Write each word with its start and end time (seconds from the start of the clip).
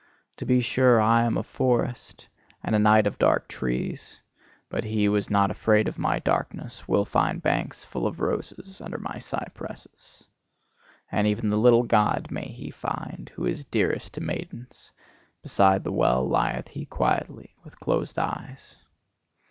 To 0.37 0.47
be 0.47 0.61
sure, 0.61 0.99
I 0.99 1.25
am 1.25 1.37
a 1.37 1.43
forest, 1.43 2.27
and 2.63 2.73
a 2.73 2.79
night 2.79 3.05
of 3.05 3.19
dark 3.19 3.47
trees: 3.47 4.19
but 4.67 4.83
he 4.83 5.05
who 5.05 5.15
is 5.15 5.29
not 5.29 5.51
afraid 5.51 5.87
of 5.87 5.99
my 5.99 6.17
darkness, 6.17 6.87
will 6.87 7.05
find 7.05 7.39
banks 7.39 7.85
full 7.85 8.07
of 8.07 8.19
roses 8.19 8.81
under 8.81 8.97
my 8.97 9.19
cypresses. 9.19 10.27
And 11.11 11.27
even 11.27 11.51
the 11.51 11.59
little 11.59 11.83
God 11.83 12.31
may 12.31 12.47
he 12.47 12.71
find, 12.71 13.29
who 13.35 13.45
is 13.45 13.63
dearest 13.63 14.11
to 14.15 14.21
maidens: 14.21 14.91
beside 15.43 15.83
the 15.83 15.91
well 15.91 16.27
lieth 16.27 16.69
he 16.69 16.87
quietly, 16.87 17.53
with 17.63 17.79
closed 17.79 18.17
eyes. 18.17 18.77